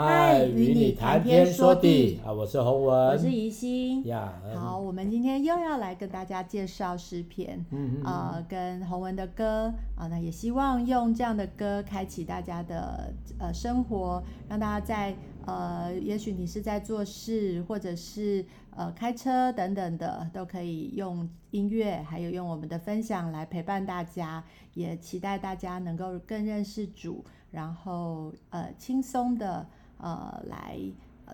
[0.00, 2.32] 嗨，与你谈天说地啊！
[2.32, 4.32] 我是洪文，我是怡心呀。
[4.54, 15.16] 好，我们今天又要来跟大家介绍诗篇，嗯呃，跟洪文的歌啊，那也希望用这样的歌开启大家的呃生活，让大家在
[15.46, 18.46] 呃，也许你是在做事，或者是
[18.76, 24.44] 呃开车等等的，都可以用音乐，还有用我们的分享来陪伴大家，
[24.74, 29.66] 也期待大家能够更认识主，然后呃轻松的。
[29.98, 30.78] 呃，来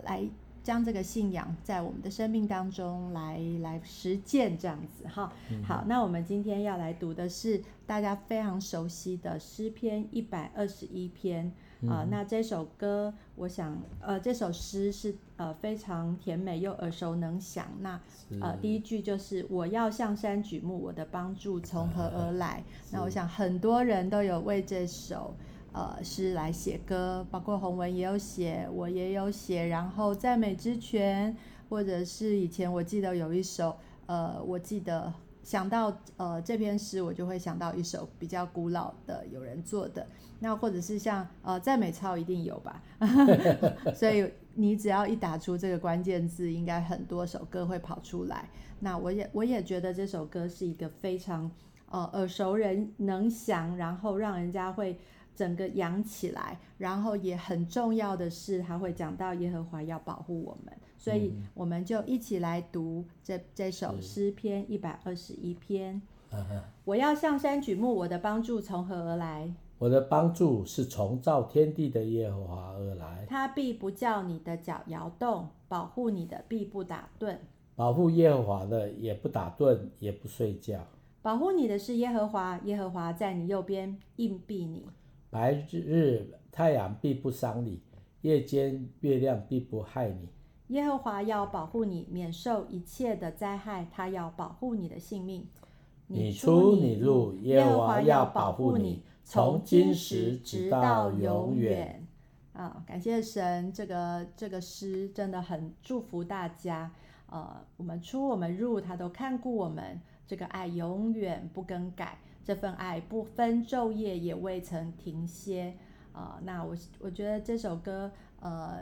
[0.03, 0.29] 来
[0.63, 5.31] 将这个信仰在我们的生命当中来来实践，这样子哈。
[5.51, 12.09] 嗯、好，那我们今天要来读的是大家非常熟悉的诗篇一百二十一篇啊、呃。
[12.11, 17.67] 那这首歌，我想呃，这首诗是呃非常甜美又耳熟能详。
[17.81, 18.01] 那
[18.41, 22.47] 呃，第一句就是我要向山举目，我的帮助从何而来？
[22.47, 25.35] 啊、那我想很多人都有为这首。
[25.75, 31.37] 呃，诗来写歌，包括洪文也有写，我也有写，然后赞美之泉，
[31.69, 40.07] 或者是以前我记得有一首，呃，我记得想到呃这篇诗，我就会想到一首比较古老的有人做的，
[40.39, 42.81] 那或者是像呃赞美操一定有吧，
[43.97, 48.49] 所以你只要一打出这个关键字，应该很多首歌会跑出来。
[48.79, 51.51] 那我也我也觉得这首歌是一个非常
[51.91, 54.97] 呃耳熟人能详，然后让人家会。
[55.35, 66.01] 整个扬起来，然后也很重要的是，他会讲到耶和华要保护我们，所以我们就一起来读这这首诗篇一百二十一篇。
[66.85, 69.53] 我要向山举目，我的帮助从何而来？
[69.79, 73.27] 我的帮助是从造天地的耶和华而来。
[73.29, 77.37] 他必不叫你的脚摇动，保护你的必不打盹。
[77.77, 80.87] 保护耶和华的也不打盹，也不睡觉。
[81.23, 84.87] 保护你的是耶和华，耶和华在你右边硬庇你。
[85.35, 87.81] 白日太阳必不伤你，
[88.21, 90.29] 夜间月亮必不害你。
[90.69, 93.85] 耶和华要保护你，免受一切的灾害。
[93.91, 95.45] 他要保护你的性命。
[96.07, 102.07] 你出你入，耶和华要保护你，从今时直到永远。
[102.53, 106.93] 啊，感谢神，这个这个诗真的很祝福大家。
[107.29, 110.01] 呃，我们出我们入，他都看顾我们。
[110.29, 112.19] 这个爱永远不更改。
[112.45, 115.75] 这份爱不分昼夜，也未曾停歇。
[116.13, 118.79] 啊、那我我觉得这首歌，呃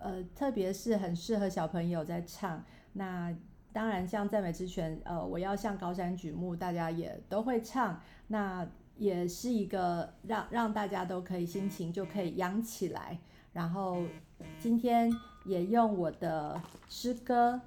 [0.00, 2.64] 呃，特别是很适合小朋友在唱。
[2.94, 3.32] 那
[3.72, 8.00] 当然，像赞美之泉，呃，我要向高山举目，大家也都会唱。
[8.26, 8.66] 那
[8.96, 13.18] 也是一个让让大家都可以心情就可以扬起来。
[13.52, 14.02] 然后
[14.58, 15.12] 今天
[15.44, 17.60] 也用我的诗歌，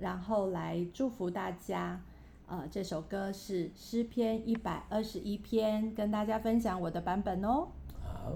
[0.00, 2.00] 然后来祝福大家。
[2.46, 7.68] 呃，这首歌是诗篇一百二十一篇，跟大家分享我的版本哦。
[8.02, 8.32] 好。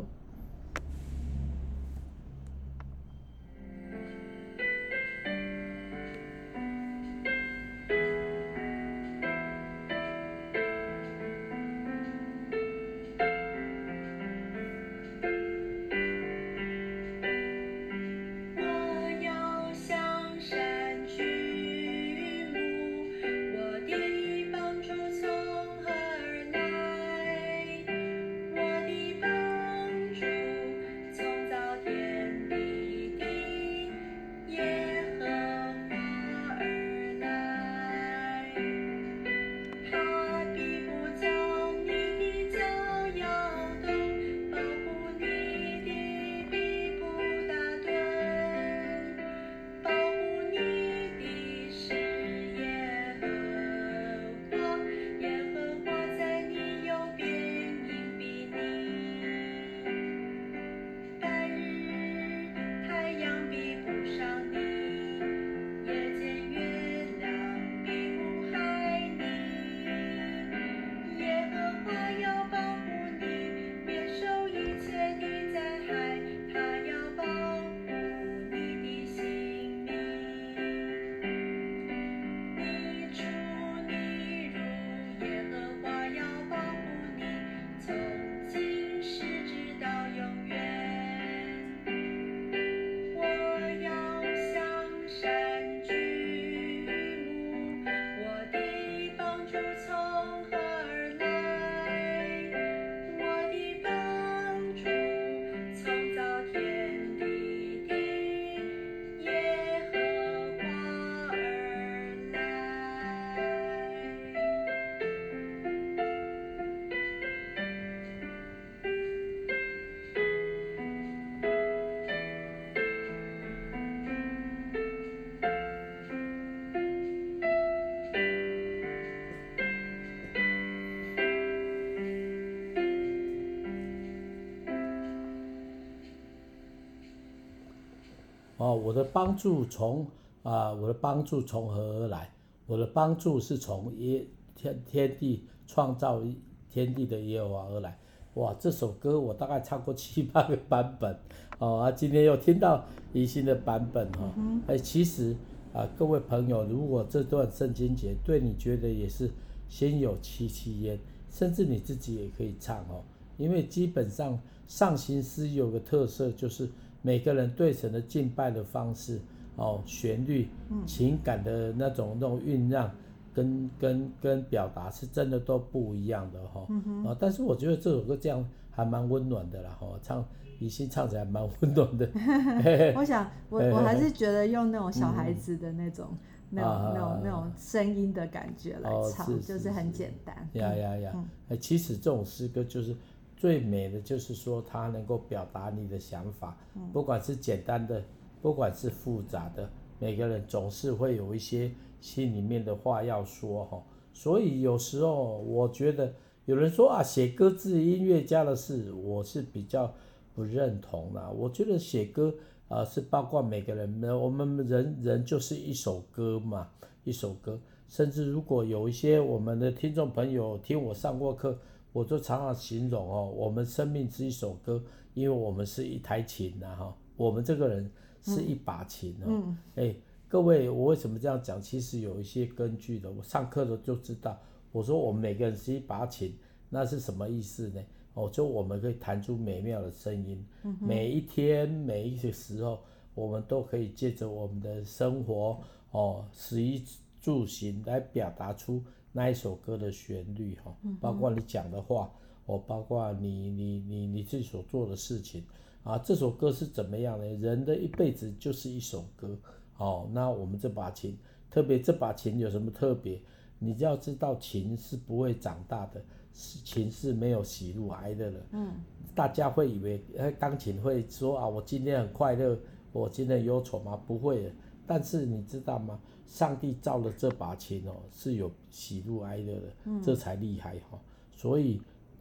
[138.68, 140.06] 哦，我的帮助从
[140.42, 142.30] 啊，我的帮助从何而来？
[142.66, 146.20] 我的帮助是从耶天天地创造
[146.68, 147.98] 天地的耶和华而来。
[148.34, 151.18] 哇，这首歌我大概唱过七八个版本，
[151.58, 152.84] 哦啊，今天又听到
[153.14, 154.60] 宜兴的版本哦。
[154.66, 155.34] 哎、其实
[155.72, 159.30] 啊，各位朋友，如果这段圣经节对你觉得也是
[159.70, 161.00] 心有戚戚焉，
[161.30, 163.02] 甚至你自己也可以唱哦，
[163.38, 166.68] 因为基本上上行诗有个特色，就是
[167.02, 169.20] 每个人对神的敬拜的方式
[169.56, 170.48] 哦，旋律、
[170.86, 172.90] 情感的那种那种酝酿。
[173.34, 176.66] 跟跟跟表达是真的都不一样的哈，
[177.06, 180.24] 啊，但是我觉得这首歌这样还蛮温暖的啦哈，唱
[180.58, 182.08] 宜兴唱起来蛮温暖的。
[182.96, 186.08] 我想我 我还是觉得用那种小孩子的那种
[186.50, 190.34] 那种那种那种声音的感觉来唱，就是很简单。
[190.54, 191.24] 呀呀呀！
[191.50, 192.96] 哎，其实这种诗歌就是
[193.38, 196.56] 最美的，就是说它能够表达你的想法，
[196.92, 198.02] 不管是简单的，
[198.42, 201.70] 不管是复杂的，每个人总是会有一些。
[202.00, 203.82] 心里面的话要说哈，
[204.12, 206.14] 所以有时候我觉得
[206.44, 209.92] 有人说啊，写歌是音乐家的事，我是比较
[210.32, 211.32] 不认同的。
[211.32, 212.32] 我觉得写歌
[212.68, 216.68] 啊是包括每个人，我们人人就是一首歌嘛，
[217.02, 217.60] 一首歌。
[217.88, 221.58] 甚至如果有一些我们的听众朋友听我上过课，
[221.92, 224.82] 我就常常形容哦，我们生命是一首歌，
[225.14, 227.90] 因为我们是一台琴呐哈，我们这个人
[228.22, 229.94] 是一把琴哦，嗯，哎。
[230.30, 231.58] 各位，我为什么这样讲？
[231.58, 233.10] 其实有一些根据的。
[233.10, 234.38] 我上课的就知道，
[234.72, 236.36] 我说我们每个人是一把琴，
[236.68, 237.80] 那是什么意思呢？
[238.12, 240.44] 哦，就我们可以弹出美妙的声音。
[240.64, 242.80] 嗯、每一天，每一个时候，
[243.14, 245.58] 我们都可以借着我们的生活，
[245.92, 246.84] 哦，食衣
[247.22, 250.76] 住行来表达出那一首歌的旋律哈。
[251.00, 252.10] 包括你讲的话，
[252.46, 255.44] 哦，包括你你你你自己所做的事情
[255.82, 255.98] 啊。
[255.98, 257.26] 这首歌是怎么样呢？
[257.36, 259.38] 人的一辈子就是一首歌。
[259.76, 261.16] 哦，那我们这把琴，
[261.50, 263.20] 特别这把琴有什么特别？
[263.60, 266.00] 你要知道，琴是不会长大的，
[266.32, 268.46] 琴是没有喜怒哀乐的。
[268.52, 268.72] 嗯，
[269.14, 272.58] 大家会以为，哎，钢琴会说啊，我今天很快乐，
[272.92, 273.96] 我今天忧愁吗？
[274.06, 274.50] 不会的。
[274.86, 276.00] 但是你知道吗？
[276.28, 280.98] 上帝造了这把琴哦，是有喜怒哀乐的，嗯，这才厉害哈。
[281.34, 281.80] 所以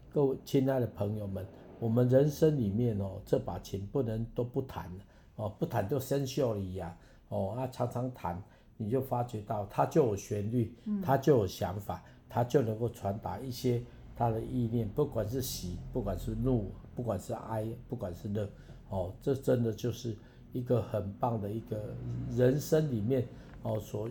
[0.09, 1.45] 各位亲爱的朋友们，
[1.79, 4.89] 我们人生里面哦，这把琴不能都不弹
[5.35, 6.95] 哦，不弹就生锈了一样。
[7.29, 8.41] 哦，啊，常常弹，
[8.77, 10.73] 你就发觉到它就有旋律，
[11.03, 13.83] 它就有想法，它就能够传达一些
[14.15, 18.49] 它的意念，不管是喜，不管是怒，不管是哀，不管是乐，
[18.89, 20.15] 哦，这真的就是
[20.53, 21.93] 一个很棒的一个
[22.33, 23.27] 人生里面
[23.63, 24.09] 哦，所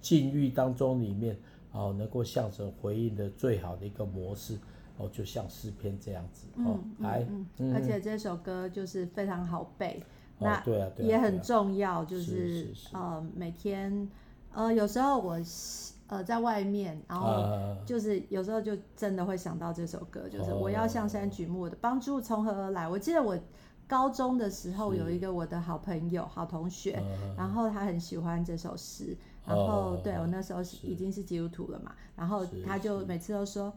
[0.00, 1.36] 境遇当中里面
[1.72, 4.58] 哦，能够向神回应的最好的一个模式，
[4.96, 7.26] 哦，就像诗篇这样子，哦，来，
[7.74, 10.02] 而且这首歌就是非常好背。
[10.40, 10.62] 那
[10.98, 14.08] 也很重要，就是呃每天
[14.52, 15.36] 呃有时候我
[16.06, 22.88] 呃在外面，然后就是有时候就真的会想到这首歌，就是我要向山举目，我的帮助从何而来？
[22.88, 23.36] 我记得我
[23.88, 27.02] 高中的时候有一个我的好朋友、好同学，
[27.36, 29.16] 然后他很喜欢这首诗，
[29.46, 33.72] 然后对我那时候是已经是基督徒了嘛，然后他就每次都说。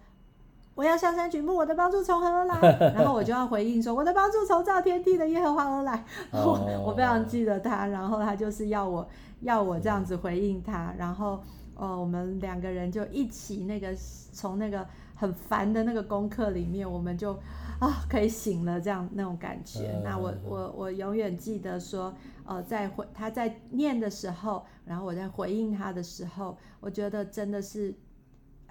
[0.73, 2.55] 我要向山举目，我的帮助从何而来？
[2.95, 6.05] 然后我就要回应说，我的帮助从造天地的耶和华而来。
[6.31, 9.05] 我我非常记得他，然后他就是要我
[9.41, 11.43] 要我这样子回应他，然后
[11.75, 13.93] 呃，我们两个人就一起那个
[14.31, 17.37] 从那个很烦的那个功课里面，我们就
[17.81, 20.01] 啊可以醒了这样那种感觉。
[20.03, 27.93] 那我我我永远记得说，呃，在回他在念的时候，然后我在回应他的时候，我觉得真的是。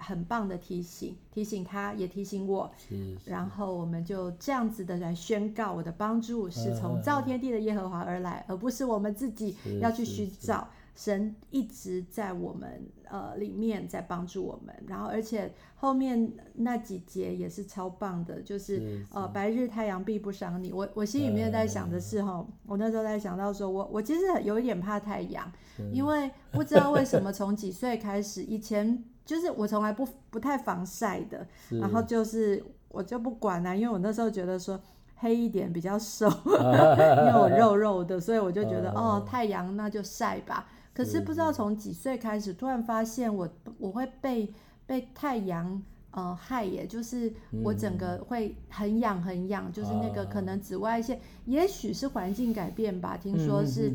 [0.03, 2.71] 很棒的提醒，提醒他，也提醒我，
[3.23, 10.67] 然后我们就这样子的来宣告，我的帮助是从造天地的耶和华而来，而不是我们自己要去寻找。
[10.95, 20.71] 神一直在我们呃里面在帮助我们，然后而且后面那几节也是超棒的，就是呃白日太阳必不伤你。
[20.71, 25.51] 我我心里面在想的是哈，我那时候在想到说我我其实有一点怕太阳，
[25.91, 29.03] 因为不知道为什么从几岁开始以前。
[29.23, 34.77] 就是我从来不不太防晒的，然后就是我就不管啦、啊，因为我那时候觉得说
[35.15, 40.67] 黑一点比较瘦，因为我肉肉的，所以我就觉得哦太阳那就晒吧。
[41.03, 44.53] 可是不知道从几岁开始，突然发现我我会被
[44.85, 45.81] 被太阳
[46.11, 47.31] 呃害耶，就是
[47.63, 53.17] 我整个会很痒很痒，就是那个可能紫外线，也许是环境改变吧。
[53.17, 53.93] 听说是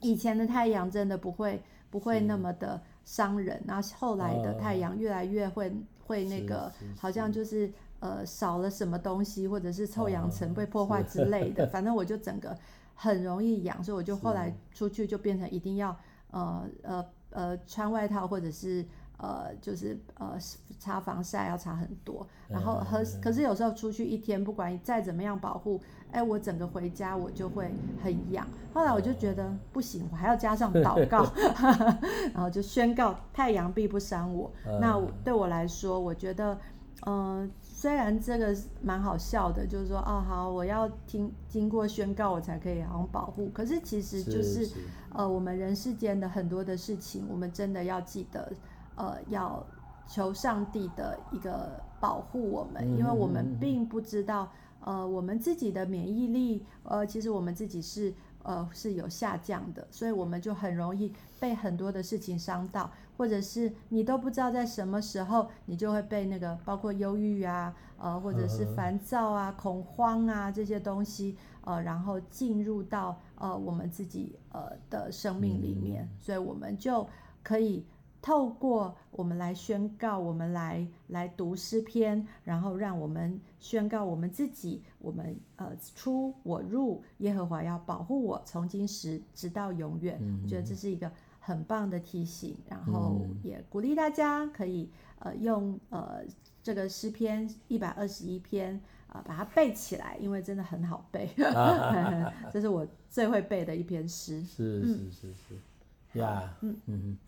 [0.00, 2.80] 以前的太阳真的不会不会那么的。
[3.02, 5.72] 伤人，然后后来的太阳越来越会
[6.06, 7.68] 会那个，好像就是
[7.98, 12.56] 呃少了什么东西，或者是臭氧层被破坏之类的，反正我就整个
[12.94, 15.96] 很容易痒，所以我就后来出去就变成一定要
[16.30, 18.86] 呃呃呃穿外套或者是。
[19.22, 20.38] 呃，就是呃，
[20.78, 25.78] 擦防晒要擦很多，然后和可是有时候出去一天，不管再怎么样保护，
[26.10, 27.70] 哎，我整个回家我就会
[28.02, 28.46] 很痒。
[28.72, 31.30] 后来我就觉得不行，我还要加上祷告，
[32.32, 34.50] 然后就宣告太阳必不伤我。
[34.80, 36.58] 那对我来说，我觉得，
[37.04, 43.48] 嗯、呃，虽然这个蛮好笑的，就是说，啊，好，我要听经过宣告，我才可以好像保护。
[43.54, 44.68] 可是其实就是
[45.14, 48.52] 呃，我们人世间的很多的事情，我们真的要记得。
[48.96, 49.64] 呃，要
[50.06, 54.52] 求上帝的一个保护我们，因为我们并不知道，
[54.84, 77.06] 呃，我们自己的免疫力，呃，其实我们自己是，呃，是有下降的，所以我们就很容易被很多的事情伤到，或者是你都不知道在什么时候，你就会被那个包括忧郁啊，呃，或者是烦躁啊、恐慌啊这些东西，呃，然后进入到呃我们自己呃的生命里面，所以我们就
[77.42, 77.84] 可以。
[78.22, 90.18] 透过我们来宣告，我们来来读诗篇，然后让我们宣告我们自己，我们呃出我入，耶和华要保护我，从今时直到永远。
[90.20, 91.10] 嗯、我觉得这是一个
[91.40, 96.22] 很棒的提醒，然后也鼓励大家可以呃用呃
[96.62, 98.74] 这个诗篇一百二十一篇
[99.08, 101.28] 啊、呃、把它背起来，因为真的很好背，
[102.52, 104.42] 这是我最会背的一篇诗。
[104.42, 107.18] 是是是是，呀，嗯嗯。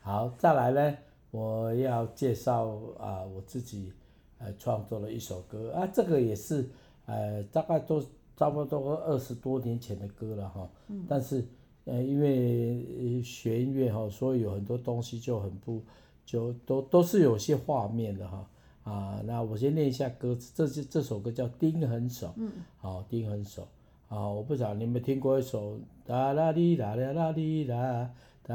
[0.00, 0.96] 好，再来呢，
[1.30, 3.90] 我要介绍啊，我自己
[4.38, 6.68] 呃创作了一首歌啊，这个也是
[7.06, 8.04] 呃大概都
[8.36, 10.68] 差不多二十多年前的歌了哈。
[10.88, 11.06] 嗯。
[11.08, 11.42] 但是
[11.84, 15.82] 呃因为学音乐哈，所以有很多东西就很不
[16.24, 18.48] 就都都是有些画面的哈
[18.84, 19.20] 啊。
[19.24, 22.26] 那我先念一下歌词，这这这首歌叫《丁痕手》。
[22.36, 22.50] 嗯。
[22.78, 23.68] 好，《丁痕手》
[24.14, 28.10] 啊，我不知道你们听过一首啦啦哩啦啦啦哩啦。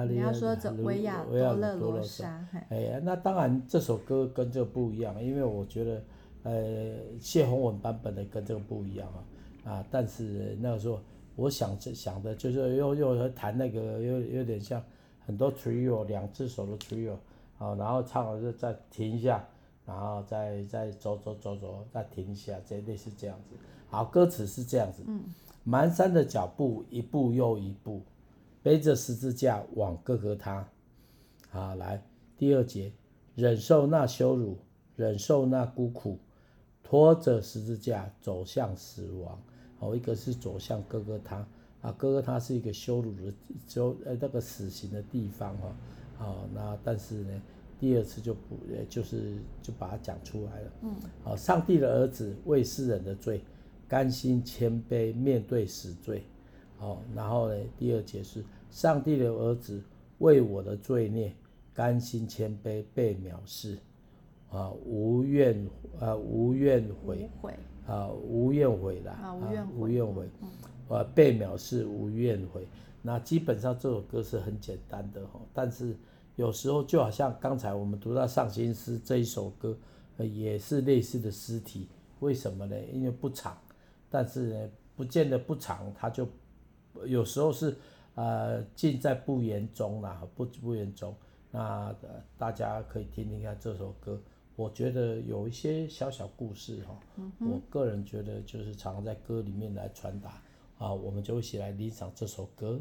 [0.08, 6.04] 你要说走维亚多勒罗莎，哎呀，那当然这首歌跟这个不一样，因为我觉得，
[6.44, 9.10] 呃，谢宏文版本的跟这个不一样
[9.66, 11.00] 啊，啊，但是那个时候
[11.40, 14.84] 我想着想的就是又又弹那个有有点像
[15.26, 17.14] 很多 trio 两只手的 trio
[17.58, 19.48] 啊，然后唱完就再停一下，
[19.86, 23.56] 然后再再走走走走再停一下，这类似这样子。
[23.88, 25.24] 好，歌词是这样子，嗯，
[25.66, 28.02] 蹒跚的脚步一步又一步。
[28.62, 30.68] 背着十字架往各个他，
[31.50, 32.04] 好，来
[32.38, 32.92] 第二节，
[33.34, 34.58] 忍受那羞辱，
[34.98, 36.20] 忍受那孤苦，
[36.84, 39.42] 拖着十字架走向死亡。
[39.80, 41.38] 好，一个是走向哥哥他
[41.82, 43.34] 啊，哥哥他是一个羞辱的
[43.66, 45.76] 羞呃那个死刑的地方哈。
[46.18, 47.42] 好，那但是呢，
[47.80, 50.72] 第二次就不呃就是就把它讲出来了。
[50.82, 53.42] 嗯，好，上帝的儿子为世人的罪，
[53.88, 56.24] 甘心谦卑面对死罪。
[56.78, 59.82] 好，然后呢，第二节是上帝的儿子
[60.18, 61.34] 为我的罪孽
[61.74, 63.78] 甘心谦卑被藐视，
[64.50, 65.66] 啊，无怨
[66.02, 67.30] 啊无怨悔，
[67.90, 69.34] 啊无怨悔啦啊
[69.76, 70.30] 无怨悔，
[70.90, 72.68] 啊被藐视无怨悔。
[73.02, 75.96] 那基本上这首歌是很简单的哈，但是
[76.36, 79.76] 有时候就好像刚才我们读到上心诗这一首歌，
[80.18, 81.88] 也是类似的诗题。
[82.20, 82.76] 为什么呢？
[82.94, 83.58] 因为不长，
[84.10, 86.28] 但是呢，不见得不长，它就。
[87.06, 87.78] 有时候是，
[88.16, 91.16] 呃，尽在不言中啦，不不言中。
[91.50, 94.20] 那、呃、大家可以听听看这首歌，
[94.60, 97.00] 我觉得有一些小小故事哈。
[97.16, 100.42] 嗯、我个人觉得就是常在歌里面来传达
[100.78, 102.78] 啊，我们就一起来欣赏这首歌。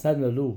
[0.00, 0.56] 山的路，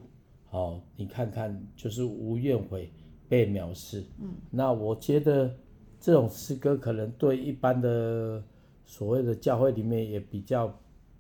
[0.52, 2.90] 哦，你看看就是无怨悔
[3.28, 4.06] 被藐视。
[4.22, 5.54] 嗯，那我觉得
[6.00, 8.42] 这种诗歌可能对一般的
[8.86, 10.74] 所谓的教会里面也比较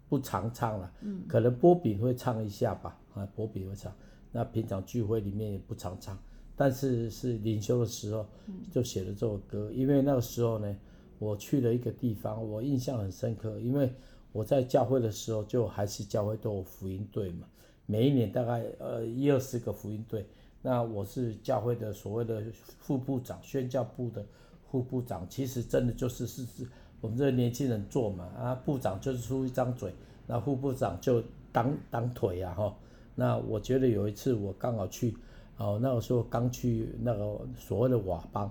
[0.07, 0.93] 不常唱了。
[1.01, 3.93] 嗯，可能波比会唱一下吧，啊，波比会唱。
[4.31, 6.17] 那平常聚会里面也不常唱，
[6.55, 8.25] 但是是灵修的时候
[8.71, 10.75] 就写了这首歌，因为那个时候呢。
[11.19, 13.89] 我去了一个地方，我印象很深刻，因为
[14.33, 17.47] 我在教会的时候，就还是教会都有福音队嘛，
[17.85, 20.25] 每一年大概呃一二十个福音队。
[20.61, 22.41] 那我是教会的所谓的
[22.79, 24.25] 副部长，宣教部的
[24.71, 26.65] 副部长，其实真的就是是是
[27.01, 29.93] 我们这年轻人做嘛，啊部长就是出一张嘴，
[30.25, 31.21] 那副部长就
[31.51, 32.73] 当当腿啊哈。
[33.15, 35.15] 那我觉得有一次我刚好去，
[35.57, 38.49] 哦那个时候刚去那个所谓的瓦邦，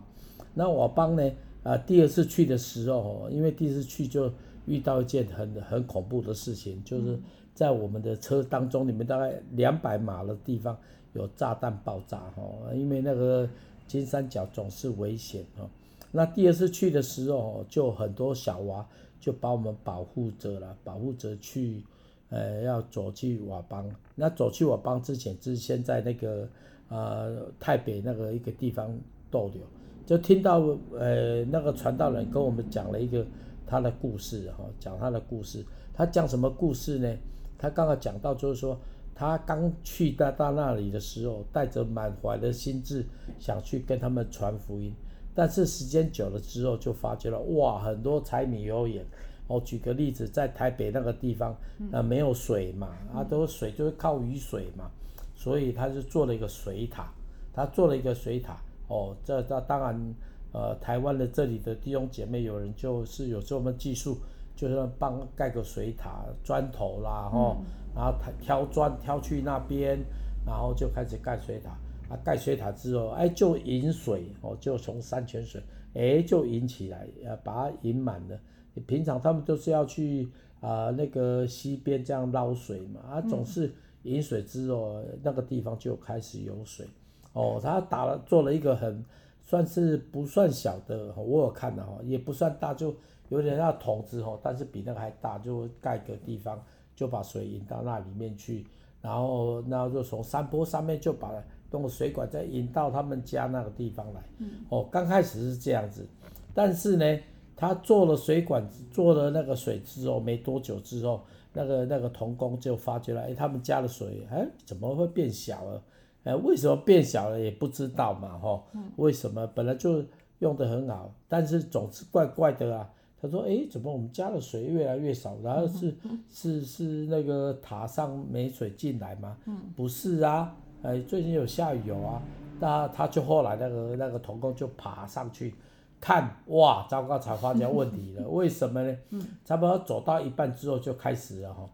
[0.55, 1.33] 那瓦邦呢？
[1.63, 4.31] 啊，第二次去的时候，因为第一次去就
[4.67, 7.19] 遇到一件很很恐怖的事情，就是
[7.55, 10.77] 在我们的车当中，你们大概两百码的地方
[11.13, 12.43] 有炸弹爆炸哈，
[12.75, 13.49] 因为那个
[13.87, 15.69] 金三角总是危险哈。
[16.11, 18.87] 那第二次去的时候，就很多小娃
[19.21, 21.83] 就把我们保护着了，保护着去，
[22.31, 23.91] 呃，要走去瓦邦。
[24.15, 26.49] 那走去瓦邦之前，是先在那个
[26.89, 28.95] 呃台北那个一个地方
[29.31, 29.63] 逗留。
[30.05, 30.59] 就听到
[30.99, 33.25] 呃那个传道人跟我们讲了一个
[33.67, 35.65] 他的故事哈，讲他的故事。
[35.95, 37.15] 他讲什么故事呢？
[37.63, 38.77] 他刚刚讲到就是说，
[39.15, 43.07] 他刚去到到那里的时候，带着满怀的心志
[43.39, 44.93] 想去跟他们传福音，
[45.33, 49.07] 但是时间久了之后就发觉了哇，很多柴米油盐。
[49.47, 51.57] 我举个例子，在台北那个地方，
[51.93, 54.91] 呃没有水嘛，啊都水就是靠雨水嘛，
[55.37, 57.13] 所以他就做了一个水塔，
[57.53, 58.57] 他做了一个水塔。
[58.89, 60.15] 哦，这这当然，
[60.53, 64.19] 呃，台湾的这里的弟兄姐妹有人就是有这么技术，
[64.55, 69.99] 就是帮盖个水塔，砖头啦，吼、嗯，然后挑砖挑去那边，
[70.47, 71.71] 然后就开始盖水塔。
[72.09, 75.63] 啊，盖水塔之后，哎，就引水，哦，就从山泉水，
[75.95, 78.39] 哎，就引起来，呃，把它引满了。
[78.87, 80.29] 平常他们都是要去
[80.61, 86.87] 啊、呃、那个溪边这样捞水嘛，啊，总是引水之后，嗯、那个地方就开始有水。
[87.33, 89.03] 哦，他打了做了一个很
[89.41, 92.95] 算是不算小的，我有看的哈，也不算大，就
[93.33, 96.63] 有点像桶子吼，但是比那个还大，就盖个地方，
[96.95, 98.67] 就把水引到那里面去，
[99.01, 101.33] 然后然后就从山坡上面就把
[101.71, 104.23] 用水管再引到他们家那个地方来。
[104.69, 106.07] 哦，刚开始是这样子，
[106.53, 107.19] 但是呢，
[107.57, 111.23] 他做了水管，做了那个水之后，没多久之后，
[111.55, 115.83] 那个那个童工就发觉了，哎，他们家的水，哎，怎么会变小了？
[116.25, 118.65] 哎，为什么变小了也不知道嘛，吼，
[118.97, 120.05] 为什么本来就
[120.41, 122.91] 用得很好，但是总是怪怪的啊。
[123.23, 125.37] 他说，哎，怎么我们家的水越来越少？
[125.45, 125.95] 然后是
[126.29, 129.37] 是是那个塔上没水进来吗？
[129.77, 132.21] 不是啊，哎，最近有下雨有啊。
[132.59, 135.55] 那他就后来那个那个童工就爬上去
[136.01, 138.27] 看，哇，糟糕，才发现问题了。
[138.29, 138.97] 为什么呢？
[139.45, 141.69] 差不多走到一半之后就开始了哈，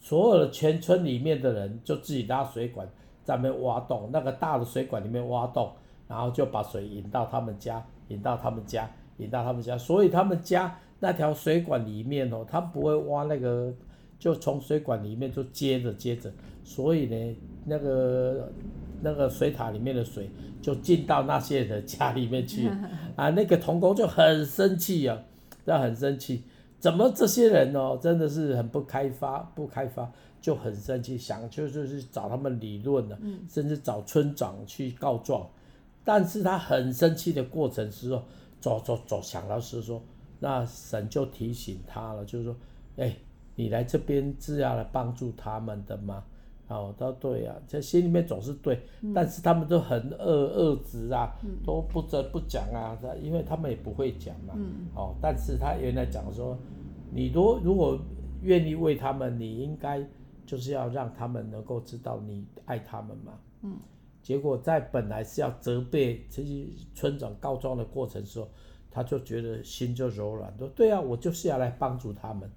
[0.00, 2.88] 所有的全村里面的人就自己拉水管。
[3.22, 5.72] 在那边挖洞，那个大的水管里面挖洞，
[6.06, 8.86] 然后就把水引到他们家，引到他们家，
[9.16, 9.78] 引到他们家。
[9.78, 13.70] 所以他们家那条水管里面哦，他不会挖那个，
[14.18, 16.32] 就从水管里面就接着接着。
[16.64, 17.36] 所以呢，
[17.66, 18.50] 那个
[19.02, 20.30] 那个水塔里面的水
[20.62, 22.66] 就进到那些人家里面去
[23.16, 23.28] 啊。
[23.28, 25.22] 那个童工就很生气啊，
[25.66, 26.44] 那很生气，
[26.80, 30.10] 怎么这些人哦，真的是很不开发，不开发。
[30.40, 35.48] 就很生气，想就就是找他们理论了，甚至找村长去告状。
[36.04, 38.22] 但是他很生气的过程是说，
[38.60, 40.02] 走走走，想到是说，
[40.44, 42.56] 那神就提醒他了，就是说，
[42.98, 43.16] 哎，
[43.56, 46.22] 你来这边是要来帮助他们的吗？
[46.68, 48.78] 哦，他说对啊，这心里面总是对，
[49.14, 51.32] 但是他们都很恶恶直啊，
[51.64, 54.54] 都不得不讲啊，因为他们也不会讲嘛。
[54.94, 56.56] 哦，但是他原来讲说，
[57.10, 57.98] 你如如果
[58.42, 60.06] 愿意为他们，你应该。
[60.46, 63.32] 就是要让他们能够知道你爱他们嘛。
[63.62, 63.78] 嗯。
[64.22, 68.46] 结果在本来是要责备这些村长告状的过程的时候，
[68.94, 72.48] 他就觉得心就柔软，说：“对啊，我就是要来帮助他们。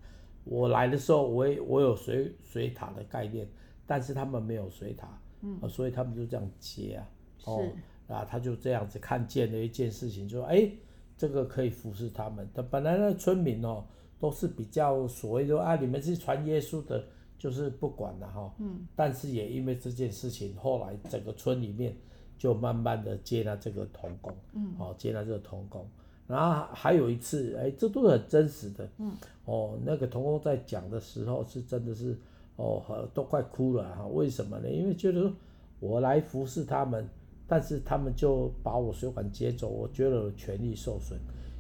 [0.43, 3.47] 我来的时候，我也我有水水塔的概念，
[3.88, 5.08] 但是他们没有水塔，
[5.41, 7.10] 嗯，所以他们就这样接啊。
[7.45, 7.65] 哦，
[8.08, 10.69] 啊，他就这样子看见了一件事情，就说：哎，
[11.17, 12.47] 这个可以服侍他们。
[12.54, 13.84] 他本来那村民哦，
[14.19, 17.04] 都是比较所谓的啊，你们是传耶稣的。”
[17.39, 21.95] 就是不管了哈，嗯，但是也因为这件事情，后来整个村里面
[22.36, 25.88] 就慢慢的接纳这个童工，嗯，哦，接纳这个童工，
[26.28, 29.12] 然后还有一次，哎，这都是很真实的，嗯，
[29.46, 32.18] 哦，那个童工在讲的时候是真的是，
[32.58, 34.06] 哦，都快哭了哈。
[34.08, 34.70] 为什么呢？
[34.70, 35.34] 因为觉得说
[35.80, 37.08] 我来服侍他们，
[37.48, 41.18] 但是他们就把我水管接走，我觉得我权利受损。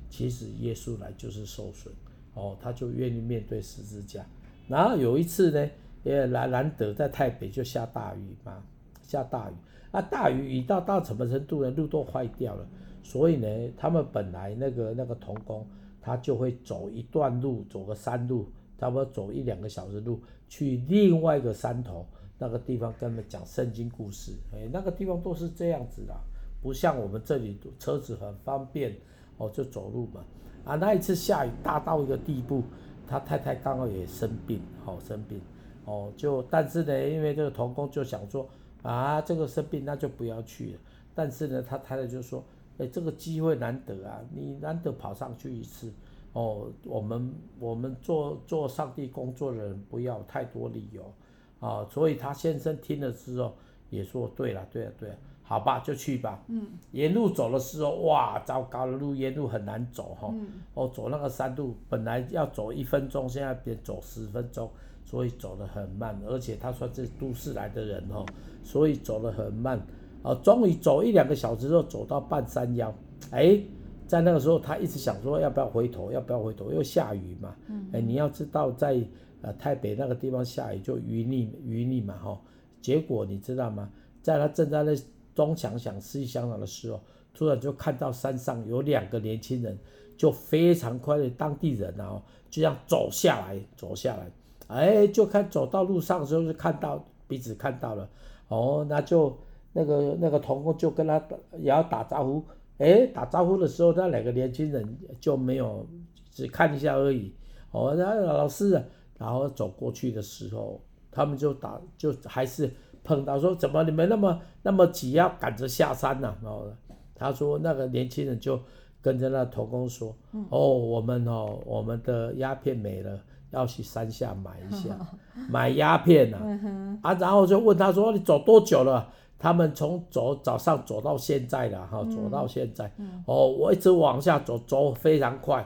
[0.09, 1.93] 其实耶稣来就是受损，
[2.33, 4.25] 哦，他就愿意面对十字架。
[4.67, 5.69] 然后有一次呢，
[6.03, 8.63] 也难难得在台北就下大雨嘛，
[9.01, 9.53] 下大雨
[9.91, 11.71] 啊，大雨雨到到什么程度呢？
[11.71, 12.67] 路都坏掉了，
[13.03, 15.65] 所以呢，他们本来那个那个童工，
[16.01, 22.05] 他就会走一段路，走个山路，差不多走一两个小时路，去另外一个山头
[22.37, 24.33] 那个地方跟他们讲圣经故事。
[24.53, 26.13] 哎，那个地方都是这样子的，
[26.61, 28.95] 不像我们这里车子很方便。
[29.39, 30.25] 哦，就走路嘛，
[30.65, 32.63] 啊，那一次下雨大到一个地步，
[33.07, 35.39] 他太太刚好也生病，哦，生病，
[35.85, 38.49] 哦，就但是呢，因为这个童工就想说，
[38.81, 40.79] 啊，这个生病那就不要去了，
[41.13, 42.43] 但是呢，他太太就说，
[42.77, 45.91] 哎，这个机会难得啊，你难得跑上去一次，
[46.33, 51.13] 哦，我们我们做做上帝工作的人不要太多理由，
[51.59, 53.53] 啊，所以他先生听了之后
[53.89, 55.15] 也说，对了，对了，对了。
[55.49, 56.43] 好吧，就去吧。
[56.49, 60.29] 嗯，沿路走的时候，哇，糟糕的路，沿路很难走哈。
[60.33, 60.45] 嗯。
[60.73, 64.69] 哦，走那个山路，本来要走一分钟，现在变走十分钟，
[65.05, 66.19] 所以走得很慢。
[66.27, 68.25] 而且他算是都市来的人哈，
[68.61, 69.79] 所以走得很慢。
[70.23, 72.93] 哦，终于走一两个小时之后，走到半山腰，
[73.31, 73.59] 哎，
[74.07, 77.55] 在那个时候，他一直想说要不要回头，要不要回头，又下雨嘛。
[77.67, 77.87] 嗯。
[77.93, 79.03] 哎，你要知道在，在
[79.41, 82.39] 呃台北那个地方下雨就淤泥淤泥嘛哈。
[82.81, 83.89] 结果你知道吗？
[84.21, 84.95] 在他正在那。
[85.37, 86.99] 东想想西想想的时候，
[87.31, 89.77] 突然就看到山上有两个年轻人，
[90.17, 94.31] 就非常快的当地人啊，就这样走下来，走下来，
[94.65, 98.09] 哎，就看走到路上的时候就看到彼此看到了，
[98.47, 99.37] 哦，那就
[99.77, 101.21] 那个那个童工就跟他
[101.59, 102.43] 也要打招呼，
[102.79, 105.85] 哎，打招呼的时候那两个年轻人就没有
[106.31, 107.31] 只看一下而已，
[107.69, 108.81] 哦，那老师，
[109.19, 112.71] 然后走过去的时候，他们就打就还是。
[113.03, 116.35] 碰到说怎么你们那么那么急要赶着下山呢？
[116.43, 116.69] 哦，
[117.15, 118.59] 他说那个年轻人就
[119.01, 120.13] 跟着那童工说，
[120.49, 123.17] 哦，我们哦我们的鸦片没了，
[123.51, 124.93] 要去山下买一下，
[125.49, 129.07] 买鸦片呐，啊，然后就问他说你走多久了？
[129.39, 132.91] 他们从走早上走到现在了哈，走到现在，
[133.25, 135.65] 哦，我一直往下走，走非常快，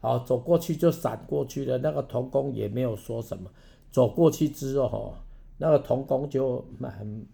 [0.00, 3.50] 哦，走过去就闪过去了，那个童工也没有说什么，
[3.90, 5.22] 走过去之后哈。
[5.58, 7.24] 那个童工就满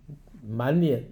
[0.47, 1.05] 满脸，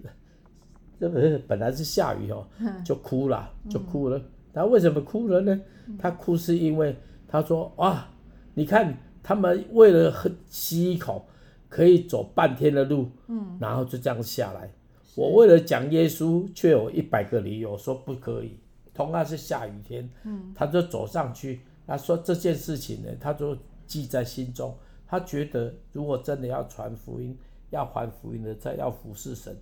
[1.01, 2.47] 这不是本来是下雨哦，
[2.85, 4.23] 就哭了，就哭了。
[4.53, 5.61] 他为什么哭了呢？
[5.99, 8.07] 他哭是因为他说哇，
[8.55, 11.27] 你看他们为了喝吸一口，
[11.71, 14.71] 可以走半天的路，嗯然后就这样下来。
[15.15, 18.59] 我为了讲耶稣，却有一百个理由说不可以。
[18.93, 23.57] 同样是下雨天，嗯他就走上去，他说这件事情呢，他就
[23.87, 24.77] 记在心中。
[25.07, 27.37] 他觉得，如果真的要传福音，
[27.71, 29.57] 要传福音的，再要服侍神，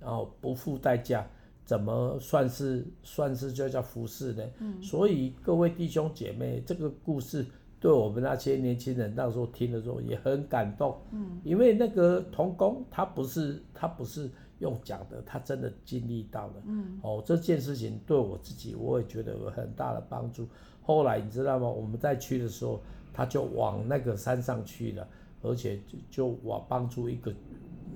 [0.00, 1.26] 然后不付代价，
[1.64, 4.44] 怎么算是算是就叫服侍呢？
[4.60, 4.82] 嗯。
[4.82, 7.44] 所以各位弟兄姐妹，这个故事
[7.86, 10.96] 对我们那些年轻人那时候听的时候也很感动。
[11.12, 11.40] 嗯。
[11.44, 16.54] 因为那个童工，他不是他不是用讲的，他真的经历到了。
[16.66, 16.98] 嗯。
[17.02, 20.48] 哦，这件事情对我自己，我也觉得有很大的帮助。
[20.82, 21.68] 后来你知道吗？
[21.68, 22.80] 我们在去的时候。
[23.18, 25.08] 他就往那个山上去了，
[25.40, 27.32] 而且就就我帮助一个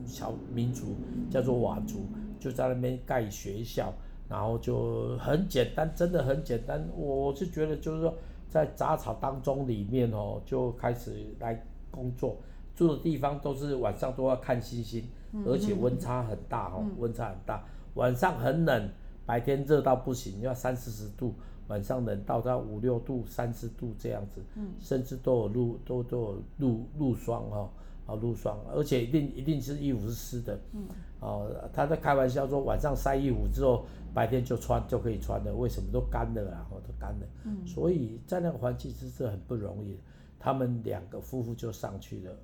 [0.07, 0.97] 小民族，
[1.31, 2.07] 叫做佤族，
[2.39, 3.93] 就在那边盖学校，
[4.31, 6.83] 然后就很简单，真的很简单。
[6.97, 8.15] 我是觉得就是说，
[8.51, 12.37] 在杂草当中里面哦，就开始来工作，
[12.75, 15.09] 住的地方都是晚上都要看星星，
[15.47, 18.91] 而且温差很大哦，温差很大，晚上很冷，
[19.25, 21.33] 白天热到不行，要三四十度。
[21.69, 27.71] 晚上冷到到五六度、三十度这样子，嗯、甚至都有露都都有露露霜哦，
[28.07, 30.83] 啊露霜，而且一定一定是衣服是湿的，嗯，
[31.21, 36.67] 哦，他在开玩笑说晚上晒衣服之后，白天就穿就可以穿了，为什么都干了啊？
[36.71, 39.99] 都干了，嗯，所以在那个环境是是很不容易，
[40.39, 42.35] 他们两个夫妇就上去了，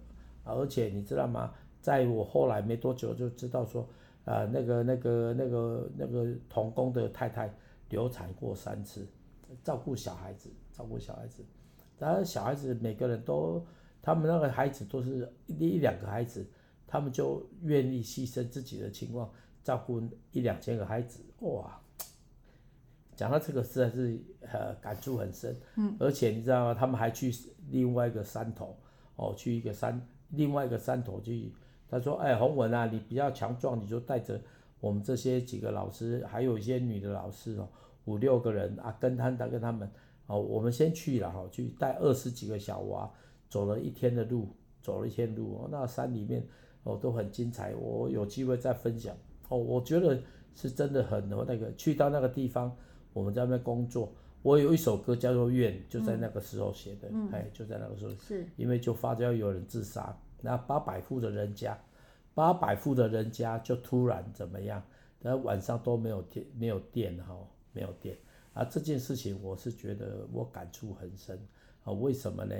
[0.44, 1.52] 而且你知道吗？
[1.80, 3.82] 在我后来没多久就知道说，
[4.24, 7.52] 啊、呃，那个那个那个那个童工的太太
[7.88, 9.06] 流产过三次。
[9.62, 11.44] 照顾小孩子，照顾小孩子，
[11.96, 13.64] 当然小孩子每个人都，
[14.02, 16.44] 他们那个孩子都是一一两个孩子，
[16.86, 19.30] 他们就愿意牺牲自己的情况
[19.62, 20.00] 照顾
[20.32, 21.80] 一两千个孩子，哇！
[23.16, 26.74] 讲到这个实在是呃感触很深，嗯，而且你知道吗？
[26.74, 27.34] 他们还去
[27.70, 28.76] 另外一个山头，
[29.16, 31.50] 哦，去一个山，另外一个山头去，
[31.88, 34.38] 他说，哎，洪文啊，你比较强壮，你就带着
[34.80, 37.68] 我们这些几个老师，还有一些女的老师哦。
[38.04, 39.90] 五六个人啊，跟他跟他们，
[40.26, 43.10] 哦，我们先去了哈，去带二十几个小娃，
[43.48, 44.48] 走了一天的路，
[44.82, 46.46] 走了一天路哦，那山里面
[46.86, 49.14] 哦都很精彩，我有机会再分享
[49.48, 49.58] 哦。
[49.58, 50.18] 我觉得
[50.54, 52.74] 是真的很那个，去到那个地方，
[53.12, 61.76] 我们在那边工作，我有一首歌叫做《愿》，就在那个时候写的，嗯、哎，就在那个时候，是，因为就发觉有人自杀，那八百户的人家，
[62.34, 64.82] 八百户的人家就突然怎么样？
[65.20, 67.36] 然后晚上都没有电，没有电哈，
[67.72, 68.16] 没有电
[68.52, 68.64] 啊！
[68.64, 71.36] 这件事情我是觉得我感触很深
[71.82, 71.92] 啊。
[71.92, 72.54] 为什么呢？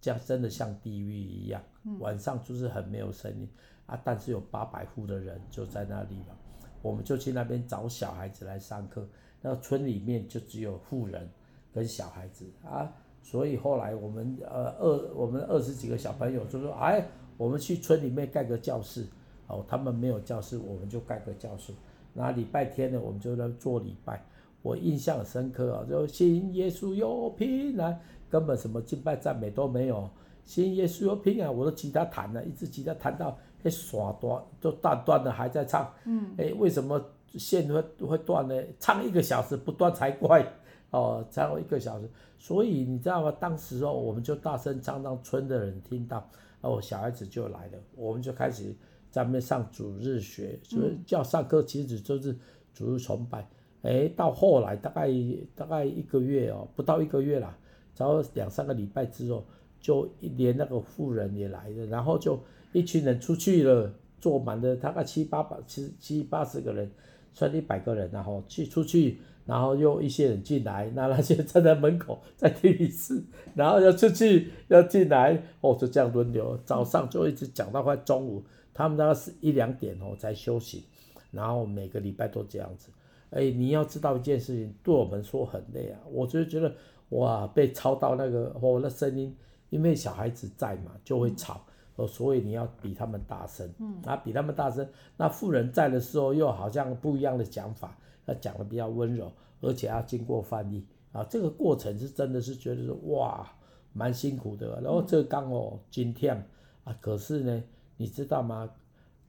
[0.00, 1.62] 这样真的像地狱一样，
[1.98, 3.48] 晚上就是很没有声音
[3.86, 4.00] 啊。
[4.02, 6.34] 但是有八百户的人就在那里嘛，
[6.80, 9.06] 我们就去那边找小孩子来上课。
[9.42, 11.28] 那村里面就只有妇人
[11.72, 19.06] 跟小孩子啊，所以后来我们呃二我们二十几个小朋友就说，哎，我们去村里面盖个教室
[19.46, 19.64] 哦。
[19.68, 21.72] 他们没有教室，我们就盖个教室。
[22.12, 24.22] 那礼拜天呢，我们就在做礼拜。
[24.62, 30.08] 我印象深刻啊，就信耶稣有平安，根本什么敬拜赞美都没有。
[30.44, 35.92] 信耶稣有平安，我的吉他弹了，一直吉他弹到那耍断，就断断的还在唱。
[36.04, 36.34] 嗯。
[36.36, 37.02] 哎，为什么
[37.34, 38.54] 线会会断呢？
[38.78, 40.46] 唱一个小时不断才怪。
[40.90, 43.32] 哦，唱一个小时，所以你知道吗？
[43.38, 46.28] 当时哦，我们就大声唱，让村的人听到，
[46.60, 48.74] 哦，小孩子就来了，我们就开始。
[49.12, 52.32] 在那边上主日学，所以叫上课，其实就是
[52.72, 53.44] 主日崇拜。
[53.82, 55.08] 哎、到后来大概
[55.54, 57.56] 大概一个月哦，不到一个月啦，
[57.96, 59.44] 然后两三个礼拜之后，
[59.80, 62.38] 就连那个富人也来了，然后就
[62.72, 66.90] 一群人出去了，坐满了大概七八百七七八十个人，
[67.32, 78.44] 算一百个人，然后去出去，然后又一些人进来，那那些站在门口在听一次，然后要出去要进来，哦，就这样轮流，早上就一直讲到快中午。
[78.72, 80.84] 他们大概是一两点哦才休息，
[81.32, 82.90] 然后每个礼拜都这样子。
[83.30, 86.00] 哎，你要知道一件事情，对我们说很累啊。
[86.10, 86.74] 我就觉得
[87.10, 89.36] 哇，被吵到那个哦，那声音，
[89.70, 91.60] 因为小孩子在嘛，就会吵
[91.96, 94.86] 哦，所以你要比他们大声，嗯，啊，比他们大声。
[95.16, 103.50] 那富人在的时候又好像不一样的讲法，他讲的比较温柔，而且要经过翻译啊，这个过程是真的是觉得说哇，
[103.92, 104.80] 蛮辛苦的。
[104.80, 106.46] 然后这刚哦，今天
[106.84, 107.62] 啊，可是呢。
[108.02, 108.66] 你知道吗，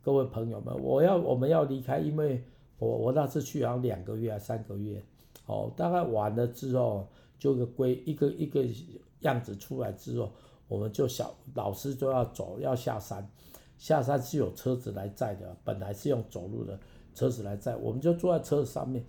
[0.01, 2.41] 各位朋友们，我要我们要离开，因为
[2.81, 4.99] 我我那次去好像两个月还三个月，
[5.45, 8.65] 哦，大概完了之后，就个归一个一个
[9.19, 10.31] 样子出来之后，
[10.67, 13.29] 我们就小老师就要走要下山，
[13.77, 16.79] 下山是有车子来载的，本来是用走路的
[17.13, 19.05] 车子来载，我们就坐在车子上面，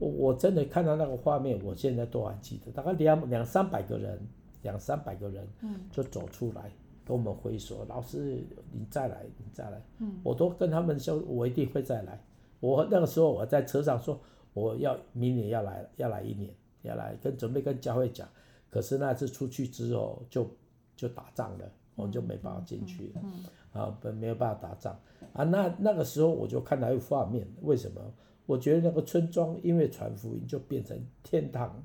[0.00, 4.20] 我我真的看到那个画面，我现在都还记得，大概两两三百个人，
[4.62, 5.48] 两三百个人，
[5.92, 6.62] 就走出来。
[6.66, 9.78] 嗯跟我们挥手，老师，你再来，你再来。
[9.98, 12.18] 嗯，我都跟他们说，我一定会再来。
[12.64, 14.18] 我那个时候我在车上说，
[14.54, 16.50] 我要明年要来，要来一年，
[16.80, 18.26] 要来跟准备跟教会讲。
[18.70, 20.48] 可是那次出去之后就
[20.96, 23.20] 就打仗了，我们就没办法进去了。
[23.22, 24.98] 嗯，啊，没有办法打仗
[25.34, 25.44] 啊。
[25.44, 28.00] 那那个时候我就看到一个画面，为什么？
[28.46, 31.84] 我觉得那个村庄因为传福音就变成天堂，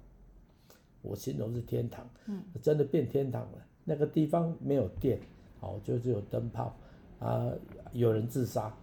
[1.01, 3.57] 我形容是天堂，嗯，真的变天堂了。
[3.83, 5.19] 那个地方没有电，
[5.59, 6.73] 哦，就只有灯泡，
[7.19, 7.51] 啊，
[7.91, 8.73] 有人自杀，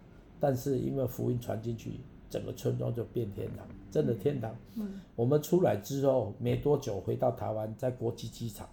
[0.41, 4.55] 但是因为福音传进去，整个村庄就变天堂，真的天堂。
[4.75, 8.69] 嗯，我们出来之后没多久回到台湾，在国际机场，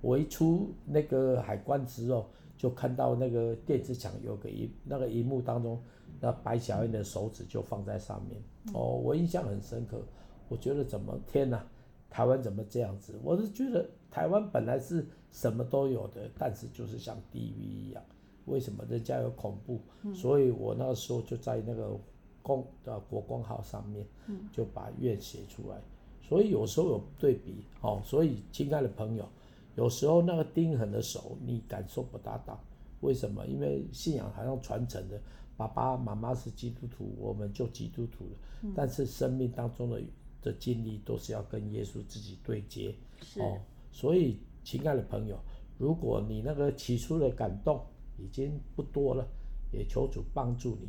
[0.00, 5.80] 我一出那个海关之后，就看到那个电子墙有个一，那个荧幕当中，
[6.20, 10.00] 那白小燕的手指就放在上面，哦，我印象很深刻，
[10.48, 11.64] 我觉得怎么天哪，
[12.10, 13.14] 台湾怎么这样子？
[13.22, 15.06] 我是觉得台湾本来是。
[15.34, 18.00] 什么都有的，但是就是像地狱一样。
[18.46, 19.80] 为什么人家有恐怖？
[20.02, 21.98] 嗯、所以我那个时候就在那个
[22.42, 24.06] 公的国光号上面，
[24.52, 25.80] 就把愿写出来。
[26.22, 29.28] 所以有时候有对比，哦，所以亲爱的朋友，
[29.76, 32.58] 有时候那个钉痕的手你感受不大到。
[33.00, 33.46] 为什么？
[33.46, 35.20] 因为信仰好像传承的，
[35.56, 38.36] 爸爸妈妈是基督徒，我们就基督徒了。
[38.62, 40.00] 嗯、但是生命当中的
[40.40, 43.58] 的经历都是要跟耶稣自己对接，是哦，
[43.90, 44.38] 所以。
[44.66, 45.38] 亲爱的朋友，
[45.76, 47.78] 如果你那个起初的感动
[48.16, 49.26] 已经不多了，
[49.72, 50.88] 也求主帮助你，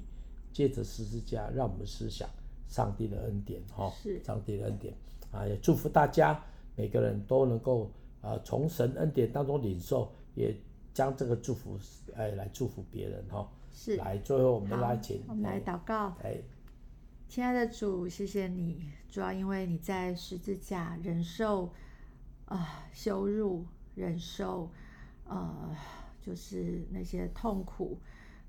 [0.51, 2.29] 借着十字架，让我们思想
[2.67, 4.93] 上帝的恩典，哈是，上帝的恩典。
[5.31, 6.43] 啊，也祝福大家
[6.75, 10.55] 每个人都能够啊从神恩典当中领受，也
[10.93, 11.77] 将这个祝福
[12.15, 16.37] 哎来祝福别人，哈是，来最后我们来请我们来祷告，哎，
[17.27, 21.69] 亲爱的主，谢谢你，主要因为你在十字架忍受。
[22.45, 24.69] 啊，羞辱、忍受，
[25.27, 25.75] 呃，
[26.25, 27.99] 就是那些痛苦，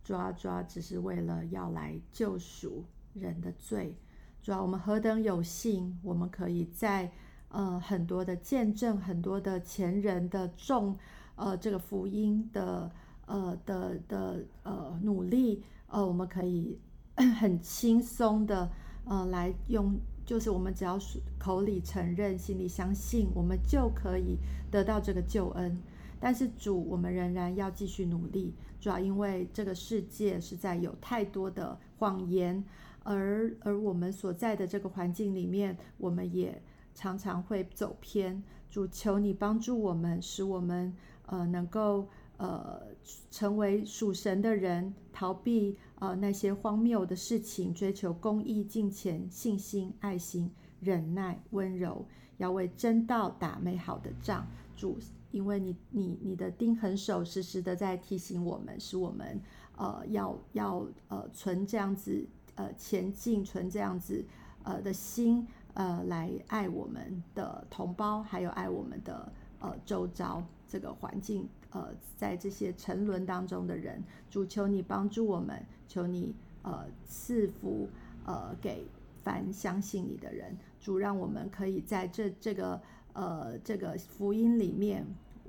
[0.02, 3.94] 抓抓只是为了要来救赎人的罪。
[4.40, 7.12] 主要我们何等有幸，我们可以在
[7.48, 10.96] 呃很多的见证、很多的前人的众
[11.34, 12.90] 呃这个福音的
[13.26, 16.78] 呃的的呃努力，呃，我们可以
[17.38, 18.70] 很轻松的
[19.04, 20.98] 呃来用，就是我们只要
[21.38, 24.38] 口里承认，心里相信，我们就可以
[24.70, 25.76] 得到这个救恩。
[26.18, 32.64] 但是主，我们仍然要继续努力，主要因为这个世界实在有太多的谎言，
[33.02, 36.62] 而而我们所在的这个环境里面，我们也
[36.94, 38.42] 常常会走偏。
[38.70, 40.94] 主，求你帮助我们，使我们
[41.26, 42.82] 呃能够呃
[43.30, 50.50] 成为属神的人，逃避呃那些荒谬的事情，追求公义、敬虔、信心、爱心、
[50.80, 52.06] 忍耐、温柔，
[52.38, 54.46] 要为真道打美好的仗。
[54.76, 54.98] 主。
[55.36, 59.38] 因为你你你的钉痕手时时的在提醒我们，使我们
[59.76, 64.24] 呃要要呃存这样子呃前进，存这样子
[64.62, 77.90] 呃的心呃来爱我们的同胞，还有爱我们的呃周遭这个环境呃在这些沉沦当中的人，主求你帮助我们，求你呃赐福
[78.24, 78.86] 呃给
[79.22, 82.80] 凡相信你的人，主让我们可以在这这个
[83.12, 85.06] 呃这个福音里面。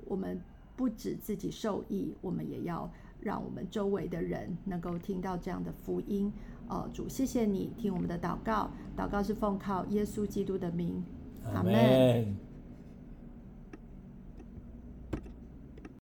[0.08, 0.40] 我们
[0.74, 2.90] 不止自己受益，我们也要
[3.20, 6.32] 让我们周围的人能够听到这样的福音。
[6.68, 11.02] 呃，主，谢谢你听我们的祷告，祷告是奉靠耶稣基督的名，
[11.54, 12.47] 阿门。